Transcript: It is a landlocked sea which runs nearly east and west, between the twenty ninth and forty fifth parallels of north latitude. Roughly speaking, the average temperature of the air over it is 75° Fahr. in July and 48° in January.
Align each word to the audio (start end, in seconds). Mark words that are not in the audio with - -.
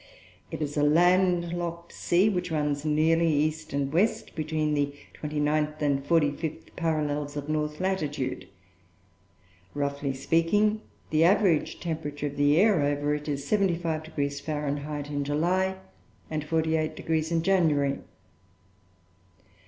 It 0.49 0.63
is 0.63 0.77
a 0.77 0.81
landlocked 0.81 1.93
sea 1.93 2.27
which 2.27 2.49
runs 2.49 2.83
nearly 2.83 3.31
east 3.31 3.71
and 3.71 3.93
west, 3.93 4.33
between 4.33 4.73
the 4.73 4.95
twenty 5.13 5.39
ninth 5.39 5.79
and 5.79 6.03
forty 6.03 6.31
fifth 6.31 6.75
parallels 6.75 7.37
of 7.37 7.47
north 7.47 7.79
latitude. 7.79 8.47
Roughly 9.75 10.11
speaking, 10.15 10.81
the 11.11 11.23
average 11.23 11.79
temperature 11.79 12.25
of 12.25 12.35
the 12.35 12.57
air 12.57 12.81
over 12.81 13.13
it 13.13 13.27
is 13.27 13.45
75° 13.45 14.41
Fahr. 14.41 14.67
in 15.05 15.23
July 15.23 15.75
and 16.31 16.47
48° 16.47 17.31
in 17.31 17.43
January. 17.43 17.99